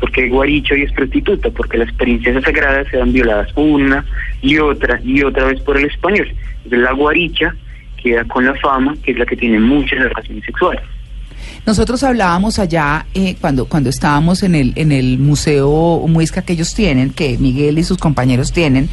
porque 0.00 0.28
guaricho 0.28 0.74
y 0.74 0.82
es 0.82 0.92
prostituta, 0.92 1.50
porque 1.50 1.78
las 1.78 1.92
princesas 1.92 2.42
sagradas 2.42 2.92
eran 2.92 3.12
violadas 3.12 3.52
una 3.54 4.04
y 4.40 4.58
otra 4.58 5.00
y 5.04 5.22
otra 5.22 5.46
vez 5.46 5.60
por 5.60 5.78
el 5.78 5.86
español. 5.86 6.32
Entonces 6.64 6.80
la 6.80 6.92
guaricha 6.92 7.54
queda 8.02 8.24
con 8.24 8.44
la 8.44 8.54
fama, 8.56 8.96
que 9.04 9.12
es 9.12 9.18
la 9.18 9.26
que 9.26 9.36
tiene 9.36 9.60
muchas 9.60 10.00
relaciones 10.00 10.44
sexuales. 10.44 10.82
Nosotros 11.66 12.02
hablábamos 12.02 12.58
allá 12.58 13.06
eh, 13.14 13.36
cuando 13.40 13.66
cuando 13.66 13.90
estábamos 13.90 14.42
en 14.42 14.54
el 14.54 14.72
en 14.76 14.92
el 14.92 15.18
museo 15.18 16.04
Muisca 16.08 16.42
que 16.42 16.54
ellos 16.54 16.74
tienen, 16.74 17.10
que 17.10 17.38
Miguel 17.38 17.78
y 17.78 17.84
sus 17.84 17.98
compañeros 17.98 18.52
tienen, 18.52 18.88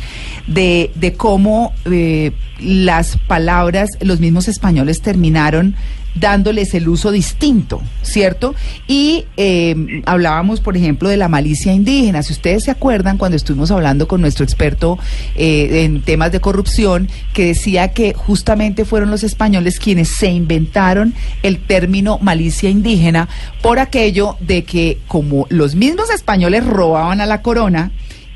de 0.47 0.91
de 0.95 1.13
cómo 1.13 1.73
eh, 1.85 2.31
las 2.59 3.17
palabras 3.27 3.89
los 4.01 4.19
mismos 4.19 4.47
españoles 4.47 5.01
terminaron 5.01 5.75
dándoles 6.15 6.73
el 6.73 6.89
uso 6.89 7.11
distinto, 7.11 7.81
¿cierto? 8.01 8.55
Y 8.87 9.25
eh, 9.37 10.01
hablábamos, 10.05 10.59
por 10.61 10.75
ejemplo, 10.75 11.09
de 11.09 11.17
la 11.17 11.27
malicia 11.27 11.73
indígena. 11.73 12.23
Si 12.23 12.33
ustedes 12.33 12.63
se 12.63 12.71
acuerdan, 12.71 13.17
cuando 13.17 13.35
estuvimos 13.37 13.71
hablando 13.71 14.07
con 14.07 14.21
nuestro 14.21 14.43
experto 14.43 14.97
eh, 15.35 15.83
en 15.85 16.01
temas 16.01 16.31
de 16.31 16.39
corrupción, 16.39 17.09
que 17.33 17.47
decía 17.47 17.89
que 17.89 18.13
justamente 18.13 18.85
fueron 18.85 19.11
los 19.11 19.23
españoles 19.23 19.79
quienes 19.79 20.09
se 20.09 20.31
inventaron 20.31 21.13
el 21.43 21.59
término 21.59 22.19
malicia 22.19 22.69
indígena 22.69 23.29
por 23.61 23.79
aquello 23.79 24.37
de 24.39 24.63
que 24.63 24.99
como 25.07 25.45
los 25.49 25.75
mismos 25.75 26.09
españoles 26.09 26.65
robaban 26.65 27.21
a 27.21 27.25
la 27.25 27.41
corona, 27.41 27.91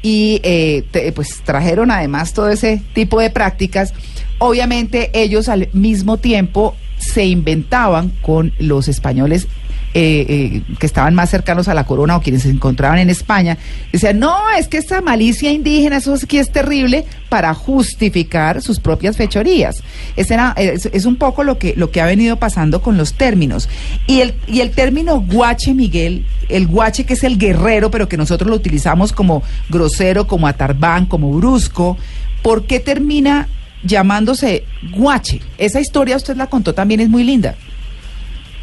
y 0.05 0.41
eh, 0.43 0.83
pues 1.15 1.41
trajeron 1.43 1.89
además 1.89 2.33
todo 2.33 2.49
ese 2.49 2.81
tipo 2.93 3.19
de 3.21 3.29
prácticas. 3.29 3.93
Obviamente 4.37 5.09
ellos 5.13 5.47
al 5.47 5.69
mismo 5.71 6.17
tiempo 6.17 6.75
se 7.13 7.25
inventaban 7.25 8.11
con 8.21 8.53
los 8.57 8.87
españoles 8.87 9.47
eh, 9.95 10.25
eh, 10.27 10.61
que 10.79 10.87
estaban 10.87 11.13
más 11.13 11.29
cercanos 11.29 11.67
a 11.67 11.75
la 11.75 11.85
corona 11.85 12.17
o 12.17 12.21
quienes 12.21 12.41
se 12.41 12.49
encontraban 12.49 12.97
en 12.97 13.11
España, 13.11 13.59
decían, 13.91 14.17
no, 14.17 14.35
es 14.57 14.67
que 14.67 14.79
esta 14.79 15.01
malicia 15.01 15.51
indígena, 15.51 15.97
eso 15.97 16.15
aquí 16.15 16.39
es 16.39 16.51
terrible, 16.51 17.05
para 17.29 17.53
justificar 17.53 18.63
sus 18.63 18.79
propias 18.79 19.17
fechorías. 19.17 19.83
Ese 20.15 20.33
era, 20.33 20.55
es, 20.57 21.05
un 21.05 21.17
poco 21.17 21.43
lo 21.43 21.59
que, 21.59 21.75
lo 21.77 21.91
que 21.91 22.01
ha 22.01 22.07
venido 22.07 22.37
pasando 22.37 22.81
con 22.81 22.97
los 22.97 23.13
términos. 23.13 23.69
Y 24.07 24.21
el, 24.21 24.33
y 24.47 24.61
el 24.61 24.71
término 24.71 25.21
guache, 25.21 25.75
Miguel, 25.75 26.25
el 26.49 26.65
guache 26.65 27.03
que 27.03 27.13
es 27.13 27.23
el 27.23 27.37
guerrero, 27.37 27.91
pero 27.91 28.09
que 28.09 28.17
nosotros 28.17 28.49
lo 28.49 28.55
utilizamos 28.55 29.13
como 29.13 29.43
grosero, 29.69 30.25
como 30.25 30.47
atarbán, 30.47 31.05
como 31.05 31.31
brusco, 31.33 31.99
¿por 32.41 32.65
qué 32.65 32.79
termina 32.79 33.47
llamándose 33.83 34.63
guache? 34.91 35.39
Esa 35.57 35.79
historia 35.79 36.15
usted 36.15 36.35
la 36.35 36.47
contó 36.47 36.73
también, 36.73 36.99
es 36.99 37.09
muy 37.09 37.23
linda. 37.23 37.55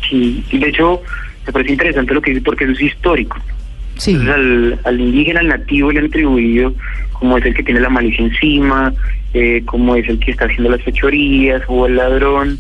Sí, 0.09 0.45
y 0.51 0.59
de 0.59 0.69
hecho, 0.69 1.03
me 1.47 1.53
parece 1.53 1.73
interesante 1.73 2.15
lo 2.15 2.23
que 2.23 2.31
dice 2.31 2.43
porque 2.43 2.65
eso 2.65 2.73
es 2.73 2.81
histórico. 2.81 3.39
Sí. 3.97 4.13
Entonces, 4.13 4.35
al, 4.35 4.81
al 4.85 5.01
indígena, 5.01 5.41
al 5.41 5.49
nativo, 5.49 5.93
le 5.93 6.01
han 6.01 6.07
atribuido 6.07 6.75
como 7.13 7.37
es 7.37 7.45
el 7.45 7.55
que 7.55 7.63
tiene 7.63 7.81
la 7.81 7.91
malicia 7.91 8.25
encima, 8.25 8.95
eh, 9.35 9.63
como 9.67 9.95
es 9.95 10.09
el 10.09 10.19
que 10.19 10.31
está 10.31 10.47
haciendo 10.47 10.71
las 10.71 10.83
fechorías 10.83 11.63
o 11.69 11.87
el 11.87 11.97
ladrón, 11.97 12.59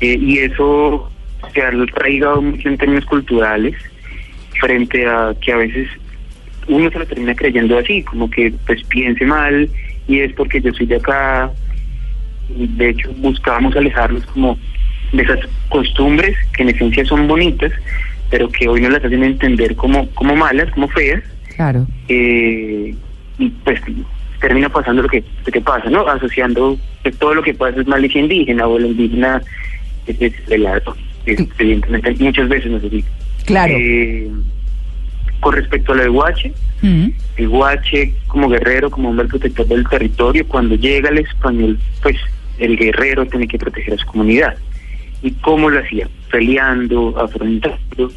eh, 0.00 0.16
y 0.20 0.38
eso 0.38 1.10
se 1.52 1.62
ha 1.62 1.68
arraigado 1.68 2.40
mucho 2.40 2.68
en 2.68 2.78
términos 2.78 3.04
culturales 3.06 3.74
frente 4.60 5.06
a 5.06 5.34
que 5.40 5.52
a 5.52 5.56
veces 5.56 5.88
uno 6.68 6.90
se 6.90 6.98
lo 6.98 7.06
termina 7.06 7.34
creyendo 7.34 7.76
así, 7.76 8.02
como 8.02 8.30
que 8.30 8.52
pues 8.66 8.82
piense 8.84 9.24
mal 9.24 9.68
y 10.06 10.20
es 10.20 10.32
porque 10.34 10.60
yo 10.60 10.72
soy 10.72 10.86
de 10.86 10.96
acá. 10.96 11.50
De 12.48 12.90
hecho, 12.90 13.12
buscábamos 13.18 13.76
alejarlos 13.76 14.24
como 14.26 14.58
de 15.12 15.22
esas 15.22 15.38
costumbres 15.68 16.36
que 16.54 16.62
en 16.62 16.70
esencia 16.70 17.04
son 17.04 17.26
bonitas, 17.28 17.72
pero 18.30 18.48
que 18.50 18.68
hoy 18.68 18.80
nos 18.80 18.92
las 18.92 19.04
hacen 19.04 19.22
entender 19.24 19.74
como, 19.76 20.08
como 20.10 20.34
malas, 20.36 20.70
como 20.72 20.88
feas, 20.88 21.22
Claro. 21.56 21.86
eh, 22.08 22.94
y 23.38 23.48
pues 23.64 23.80
termina 24.40 24.68
pasando 24.68 25.02
lo 25.02 25.08
que, 25.08 25.24
lo 25.46 25.52
que 25.52 25.60
pasa, 25.60 25.88
¿no? 25.90 26.06
Asociando 26.08 26.78
que 27.02 27.10
todo 27.12 27.34
lo 27.34 27.42
que 27.42 27.54
pasa 27.54 27.80
es 27.80 27.86
malicia 27.86 28.20
indígena 28.20 28.66
o 28.66 28.76
el 28.78 28.86
indígena 28.86 29.42
es, 30.06 30.20
es 30.20 30.34
evidentemente 31.58 32.14
muchas 32.24 32.48
veces 32.48 32.70
nos 32.70 32.82
dice. 32.90 33.08
Claro. 33.46 33.74
Eh, 33.76 34.28
con 35.40 35.54
respecto 35.54 35.92
a 35.92 35.96
lo 35.96 36.02
de 36.02 36.08
Guache, 36.08 36.52
Mm. 36.80 37.08
el 37.38 37.48
Guache 37.48 38.12
como 38.28 38.48
guerrero, 38.48 38.88
como 38.88 39.08
hombre 39.10 39.26
protector 39.26 39.66
del 39.66 39.84
territorio, 39.88 40.46
cuando 40.46 40.76
llega 40.76 41.08
el 41.08 41.18
español, 41.18 41.76
pues 42.02 42.16
el 42.58 42.76
guerrero 42.76 43.26
tiene 43.26 43.48
que 43.48 43.58
proteger 43.58 43.94
a 43.94 43.98
su 43.98 44.06
comunidad. 44.06 44.56
¿Y 45.22 45.32
cómo 45.32 45.70
lo 45.70 45.80
hacía? 45.80 46.08
Peleando, 46.30 47.18
afrontando. 47.18 48.12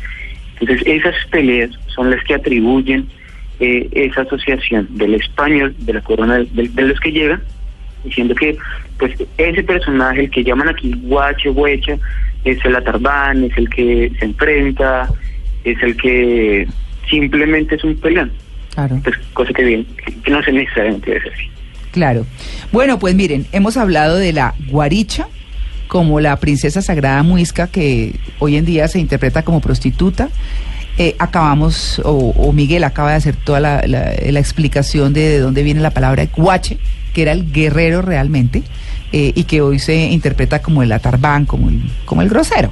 Entonces 0.60 0.86
esas 0.86 1.15
peleas 1.31 1.71
son 1.88 2.12
las 2.12 2.24
que 2.24 2.36
atribuyen 2.36 3.07
eh, 3.60 3.88
esa 3.91 4.21
asociación 4.21 4.88
del 4.91 5.15
español, 5.15 5.75
de 5.79 5.93
la 5.93 6.01
corona 6.01 6.39
de, 6.39 6.67
de 6.67 6.81
los 6.83 7.00
que 7.00 7.12
llegan, 7.12 7.41
diciendo 8.03 8.36
que 8.36 8.57
pues 9.00 9.13
ese 9.38 9.63
personaje, 9.63 10.21
el 10.21 10.29
que 10.29 10.43
llaman 10.43 10.69
aquí 10.69 10.93
Guache, 11.03 11.50
Huecha, 11.50 11.98
es 12.43 12.63
el 12.65 12.75
atarbán, 12.75 13.43
es 13.43 13.57
el 13.57 13.69
que 13.69 14.12
se 14.19 14.25
enfrenta, 14.25 15.10
es 15.63 15.81
el 15.81 15.95
que 15.98 16.67
simplemente 17.10 17.75
es 17.75 17.83
un 17.83 17.95
peleón. 17.95 18.31
Claro. 18.74 19.00
Pues 19.03 19.17
cosa 19.33 19.53
que 19.53 19.63
bien, 19.63 19.86
que, 20.05 20.13
que 20.21 20.31
no 20.31 20.41
se 20.43 20.51
necesariamente 20.51 21.17
es 21.17 21.24
así. 21.25 21.50
Claro. 21.91 22.25
Bueno, 22.71 23.00
pues 23.00 23.15
miren, 23.15 23.45
hemos 23.51 23.77
hablado 23.77 24.17
de 24.17 24.33
la 24.33 24.55
guaricha 24.69 25.27
como 25.88 26.21
la 26.21 26.38
princesa 26.38 26.81
sagrada 26.81 27.21
muisca 27.21 27.67
que 27.67 28.15
hoy 28.39 28.55
en 28.55 28.65
día 28.65 28.88
se 28.88 29.00
interpreta 29.00 29.43
como 29.43 29.60
prostituta. 29.60 30.29
Eh, 30.98 31.15
acabamos, 31.19 32.00
o, 32.05 32.12
o 32.12 32.53
Miguel 32.53 32.83
acaba 32.83 33.12
de 33.12 33.15
hacer 33.15 33.36
toda 33.36 33.60
la, 33.60 34.13
explicación 34.39 35.13
de, 35.13 35.21
de 35.21 35.39
dónde 35.39 35.63
viene 35.63 35.81
la 35.81 35.89
palabra 35.91 36.25
guache, 36.33 36.77
que 37.13 37.24
era 37.24 37.33
el 37.33 37.51
guerrero 37.51 38.01
realmente, 38.01 38.63
eh, 39.12 39.33
y 39.36 39.43
que 39.43 39.62
hoy 39.62 39.79
se 39.79 40.12
interpreta 40.12 40.62
como 40.62 40.83
el 40.83 40.91
atarbán, 40.93 41.45
como 41.45 41.67
el, 41.67 41.81
como 42.05 42.21
el 42.21 42.29
grosero. 42.29 42.71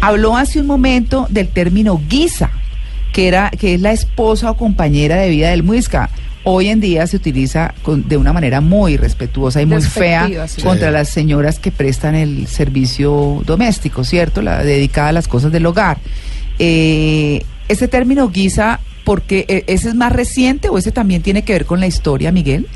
Habló 0.00 0.36
hace 0.36 0.60
un 0.60 0.66
momento 0.66 1.26
del 1.30 1.48
término 1.48 2.00
guisa, 2.08 2.50
que, 3.12 3.26
era, 3.26 3.50
que 3.50 3.74
es 3.74 3.80
la 3.80 3.90
esposa 3.90 4.52
o 4.52 4.56
compañera 4.56 5.16
de 5.16 5.30
vida 5.30 5.50
del 5.50 5.64
muisca. 5.64 6.10
Hoy 6.46 6.68
en 6.68 6.80
día 6.80 7.06
se 7.06 7.16
utiliza 7.16 7.72
con- 7.82 8.06
de 8.06 8.18
una 8.18 8.32
manera 8.34 8.60
muy 8.60 8.96
respetuosa 8.98 9.62
y 9.62 9.66
muy 9.66 9.80
fea 9.80 10.46
sí. 10.46 10.60
contra 10.62 10.90
las 10.90 11.08
señoras 11.08 11.58
que 11.58 11.70
prestan 11.72 12.14
el 12.14 12.46
servicio 12.46 13.42
doméstico, 13.46 14.04
¿cierto? 14.04 14.42
La 14.42 14.62
dedicada 14.62 15.08
a 15.08 15.12
las 15.12 15.26
cosas 15.26 15.50
del 15.52 15.64
hogar. 15.64 15.96
Eh, 16.58 17.42
ese 17.68 17.88
término 17.88 18.28
guisa, 18.28 18.80
porque 19.04 19.46
eh, 19.48 19.64
ese 19.68 19.88
es 19.88 19.94
más 19.94 20.12
reciente 20.12 20.68
o 20.68 20.76
ese 20.76 20.92
también 20.92 21.22
tiene 21.22 21.44
que 21.44 21.54
ver 21.54 21.64
con 21.64 21.80
la 21.80 21.86
historia, 21.86 22.30
Miguel? 22.30 22.66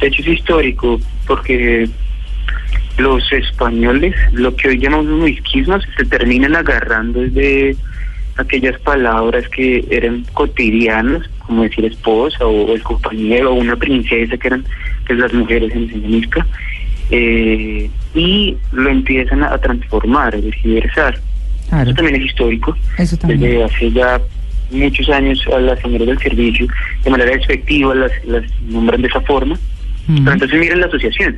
De 0.00 0.06
hecho 0.06 0.22
es 0.22 0.28
histórico 0.28 0.98
porque 1.26 1.88
los 2.96 3.22
españoles, 3.32 4.14
lo 4.32 4.56
que 4.56 4.68
hoy 4.68 4.78
llamamos 4.78 5.06
muisquismos, 5.06 5.82
se 5.96 6.04
terminan 6.06 6.56
agarrando 6.56 7.20
desde 7.20 7.76
aquellas 8.38 8.78
palabras 8.80 9.48
que 9.48 9.84
eran 9.90 10.24
cotidianas, 10.32 11.28
como 11.46 11.64
decir 11.64 11.84
esposa 11.84 12.46
o, 12.46 12.72
el 12.72 12.82
compañero 12.82 13.52
o 13.52 13.54
una 13.54 13.76
princesa, 13.76 14.36
que 14.36 14.46
eran 14.48 14.64
pues, 15.06 15.18
las 15.18 15.32
mujeres 15.32 15.74
en 15.74 15.90
Senemisca, 15.90 16.46
eh, 17.10 17.90
y 18.14 18.56
lo 18.72 18.90
empiezan 18.90 19.42
a, 19.42 19.54
a 19.54 19.58
transformar, 19.58 20.34
a 20.34 20.38
diversar. 20.38 21.18
Claro, 21.68 21.90
Eso 21.90 21.94
también 21.94 22.20
es 22.20 22.26
histórico. 22.26 22.76
eso 22.96 23.16
también. 23.16 23.40
Desde 23.40 23.64
hace 23.64 23.92
ya 23.92 24.20
muchos 24.70 25.08
años 25.10 25.44
a 25.54 25.58
las 25.60 25.80
señoras 25.80 26.06
del 26.06 26.18
servicio, 26.18 26.66
de 27.04 27.10
manera 27.10 27.30
despectiva, 27.32 27.94
las, 27.94 28.12
las 28.24 28.44
nombran 28.68 29.02
de 29.02 29.08
esa 29.08 29.20
forma. 29.22 29.58
Pero 30.06 30.32
entonces 30.32 30.58
miren 30.58 30.80
la 30.80 30.86
asociación. 30.86 31.36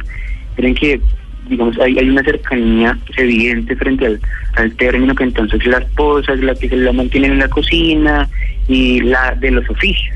Miren 0.57 0.75
que, 0.75 1.01
digamos, 1.49 1.77
hay, 1.79 1.99
hay 1.99 2.09
una 2.09 2.23
cercanía 2.23 2.97
evidente 3.17 3.75
frente 3.77 4.07
al, 4.07 4.21
al 4.57 4.73
término 4.77 5.15
que 5.15 5.25
entonces 5.25 5.65
la 5.67 5.79
esposa 5.79 6.33
es 6.35 6.41
la 6.41 6.55
que 6.55 6.69
se 6.69 6.77
la 6.77 6.93
mantiene 6.93 7.27
en 7.29 7.39
la 7.39 7.49
cocina 7.49 8.29
y 8.69 9.01
la 9.01 9.35
de 9.41 9.51
los 9.51 9.69
oficios. 9.71 10.15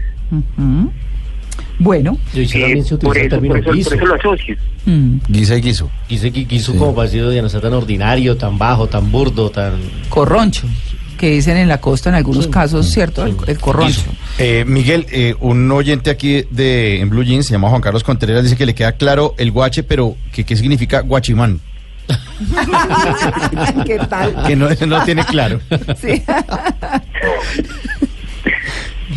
Bueno, 1.78 2.16
Eh, 2.34 2.46
también 2.48 2.84
se 2.84 2.96
por, 2.96 3.08
utiliza 3.16 3.20
el 3.20 3.26
eso, 3.26 3.28
término 3.30 3.54
por, 3.54 3.60
eso, 3.62 3.72
guiso. 3.72 3.90
por 3.90 3.98
eso 3.98 4.06
lo 4.06 4.14
asocian. 4.14 4.58
mm, 4.86 5.16
Guisa 5.28 5.56
y 5.56 5.60
guiso. 5.60 5.90
Guiso 6.08 6.72
Sí. 6.72 6.78
como 6.78 6.94
parecido 6.94 7.32
ya 7.32 7.42
no 7.42 7.48
sea 7.48 7.60
tan 7.60 7.72
ordinario, 7.72 8.36
tan 8.36 8.56
bajo, 8.58 8.86
tan 8.86 9.10
burdo, 9.10 9.50
tan... 9.50 9.72
corroncho, 10.08 10.68
que 11.14 11.30
dicen 11.30 11.56
en 11.56 11.68
la 11.68 11.80
costa 11.80 12.08
en 12.10 12.14
algunos 12.16 12.44
Sí. 12.44 12.50
casos, 12.50 12.90
¿cierto? 12.90 13.24
El, 13.24 13.36
el 13.46 13.58
corroncho. 13.58 14.02
Eh, 14.38 14.64
Miguel, 14.66 15.06
eh, 15.10 15.34
un 15.40 15.70
oyente 15.70 16.10
aquí 16.10 16.44
de 16.50 17.00
en 17.00 17.10
Blue 17.10 17.22
Jeans, 17.24 17.46
se 17.46 17.52
llama 17.52 17.68
Juan 17.70 17.80
Carlos 17.80 18.02
Contreras, 18.04 18.42
dice 18.42 18.56
que 18.56 18.66
le 18.66 18.74
queda 18.74 18.92
claro 18.92 19.34
el 19.38 19.50
guache, 19.50 19.82
pero 19.82 20.16
que 20.32 20.44
qué 20.44 20.56
significa 20.56 21.00
guachimán. 21.00 21.60
¿Qué 23.86 23.98
tal? 24.10 24.34
Que 24.46 24.56
no, 24.56 24.68
no 24.86 25.04
tiene 25.04 25.24
claro. 25.24 25.60
Sí. 26.00 26.22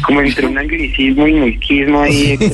Como 0.05 0.21
entre 0.21 0.45
un 0.45 0.57
anglicismo 0.57 1.27
y 1.27 1.33
muisquismo 1.33 2.01
ahí. 2.01 2.37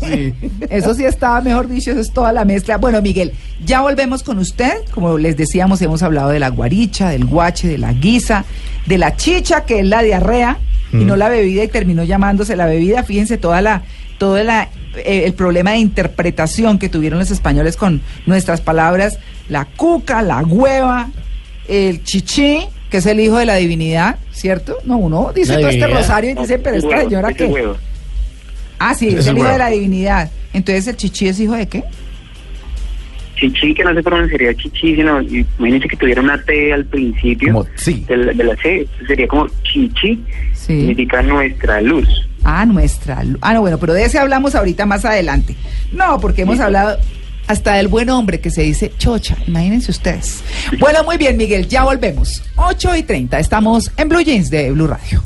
Sí. 0.00 0.32
Eso 0.70 0.94
sí 0.94 1.04
estaba, 1.04 1.40
mejor 1.40 1.68
dicho, 1.68 1.90
eso 1.90 2.00
es 2.00 2.12
toda 2.12 2.32
la 2.32 2.44
mezcla. 2.44 2.76
Bueno, 2.78 3.02
Miguel, 3.02 3.32
ya 3.64 3.80
volvemos 3.82 4.22
con 4.22 4.38
usted. 4.38 4.72
Como 4.92 5.18
les 5.18 5.36
decíamos, 5.36 5.80
hemos 5.82 6.02
hablado 6.02 6.30
de 6.30 6.38
la 6.40 6.48
guaricha, 6.48 7.10
del 7.10 7.24
guache, 7.24 7.68
de 7.68 7.78
la 7.78 7.92
guisa, 7.92 8.44
de 8.86 8.98
la 8.98 9.16
chicha, 9.16 9.64
que 9.64 9.80
es 9.80 9.86
la 9.86 10.02
diarrea, 10.02 10.58
y 10.92 10.96
Mm. 10.96 11.06
no 11.06 11.16
la 11.16 11.28
bebida, 11.28 11.62
y 11.64 11.68
terminó 11.68 12.02
llamándose 12.04 12.56
la 12.56 12.66
bebida. 12.66 13.02
Fíjense 13.04 13.36
toda 13.38 13.60
la, 13.62 13.82
todo 14.18 14.42
la, 14.42 14.68
eh, 14.96 15.22
el 15.24 15.34
problema 15.34 15.72
de 15.72 15.78
interpretación 15.78 16.78
que 16.78 16.88
tuvieron 16.88 17.18
los 17.18 17.30
españoles 17.30 17.76
con 17.76 18.00
nuestras 18.26 18.60
palabras, 18.60 19.18
la 19.48 19.64
cuca, 19.66 20.22
la 20.22 20.40
hueva, 20.42 21.10
el 21.68 22.02
chichi, 22.02 22.60
que 22.90 22.96
es 22.96 23.06
el 23.06 23.20
hijo 23.20 23.36
de 23.36 23.46
la 23.46 23.54
divinidad, 23.54 24.16
¿cierto? 24.32 24.78
No, 24.84 24.96
uno 24.96 25.32
dice 25.32 25.52
La 25.54 25.60
todo 25.60 25.68
este 25.70 25.86
rosario 25.86 26.30
y 26.30 26.34
dice, 26.34 26.58
pero 26.58 26.76
esta 26.76 26.88
Huevo, 26.88 27.02
señora 27.08 27.28
huevo. 27.38 27.76
Ah, 28.80 28.94
sí, 28.94 29.08
es 29.08 29.14
Es 29.14 29.26
el 29.26 29.36
el 29.36 29.38
hijo 29.38 29.48
de 29.48 29.58
la 29.58 29.68
divinidad. 29.68 30.30
Entonces, 30.52 30.88
¿el 30.88 30.96
chichi 30.96 31.28
es 31.28 31.38
hijo 31.38 31.52
de 31.54 31.68
qué? 31.68 31.84
Chichi, 33.40 33.72
que 33.74 33.82
no 33.84 33.94
se 33.94 34.02
pronunciaría 34.02 34.54
chichi, 34.54 34.94
sino 34.96 35.20
imagínense 35.22 35.88
que 35.88 35.96
tuviera 35.96 36.20
una 36.20 36.36
T 36.42 36.72
al 36.74 36.84
principio 36.84 37.52
Como, 37.54 37.66
sí. 37.74 38.04
de, 38.06 38.16
la, 38.18 38.32
de 38.34 38.44
la 38.44 38.54
C, 38.56 38.86
sería 39.06 39.26
como 39.26 39.46
chichi, 39.62 40.22
Sí. 40.52 40.66
significa 40.80 41.22
nuestra 41.22 41.80
luz. 41.80 42.06
Ah, 42.44 42.66
nuestra. 42.66 43.22
lu- 43.24 43.38
Ah, 43.40 43.54
no, 43.54 43.62
bueno, 43.62 43.78
pero 43.78 43.94
de 43.94 44.04
ese 44.04 44.18
hablamos 44.18 44.54
ahorita 44.54 44.84
más 44.84 45.04
adelante. 45.06 45.56
No, 45.92 46.20
porque 46.20 46.42
hemos 46.42 46.60
hablado 46.60 46.98
hasta 47.46 47.74
del 47.74 47.88
buen 47.88 48.10
hombre 48.10 48.40
que 48.40 48.50
se 48.50 48.62
dice 48.62 48.92
chocha. 48.98 49.36
Imagínense 49.46 49.90
ustedes. 49.90 50.44
Bueno, 50.78 51.02
muy 51.04 51.16
bien, 51.16 51.36
Miguel, 51.36 51.66
ya 51.66 51.82
volvemos. 51.84 52.42
8 52.56 52.94
y 52.96 53.02
30. 53.02 53.38
Estamos 53.40 53.90
en 53.96 54.08
Blue 54.08 54.20
Jeans 54.20 54.50
de 54.50 54.70
Blue 54.70 54.86
Radio. 54.86 55.22